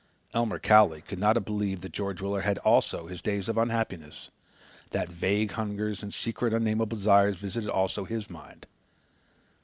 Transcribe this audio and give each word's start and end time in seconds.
Elmer 0.33 0.57
Cowley 0.57 1.01
could 1.03 1.19
not 1.19 1.35
have 1.35 1.45
believed 1.45 1.83
that 1.83 1.91
George 1.91 2.23
Willard 2.23 2.43
had 2.43 2.57
also 2.57 3.05
his 3.05 3.21
days 3.21 3.47
of 3.47 3.55
unhappiness, 3.55 4.31
that 4.89 5.09
vague 5.09 5.51
hungers 5.51 6.01
and 6.01 6.11
secret 6.11 6.55
unnamable 6.55 6.97
desires 6.97 7.35
visited 7.37 7.69
also 7.69 8.05
his 8.05 8.27
mind. 8.27 8.65